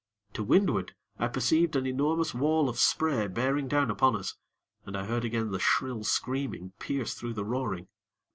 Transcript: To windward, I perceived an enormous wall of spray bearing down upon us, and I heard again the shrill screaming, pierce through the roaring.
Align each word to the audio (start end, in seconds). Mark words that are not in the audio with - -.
To 0.33 0.43
windward, 0.43 0.95
I 1.19 1.27
perceived 1.27 1.75
an 1.75 1.85
enormous 1.85 2.33
wall 2.33 2.69
of 2.69 2.79
spray 2.79 3.27
bearing 3.27 3.67
down 3.67 3.91
upon 3.91 4.15
us, 4.15 4.35
and 4.83 4.97
I 4.97 5.05
heard 5.05 5.23
again 5.23 5.51
the 5.51 5.59
shrill 5.59 6.03
screaming, 6.03 6.73
pierce 6.79 7.13
through 7.13 7.33
the 7.33 7.45
roaring. 7.45 7.87